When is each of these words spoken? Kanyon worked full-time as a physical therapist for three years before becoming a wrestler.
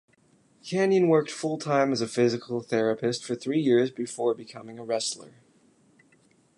Kanyon 0.63 1.09
worked 1.09 1.29
full-time 1.29 1.91
as 1.91 2.01
a 2.01 2.07
physical 2.07 2.59
therapist 2.63 3.23
for 3.23 3.35
three 3.35 3.59
years 3.61 3.91
before 3.91 4.33
becoming 4.33 4.79
a 4.79 4.83
wrestler. 4.83 5.35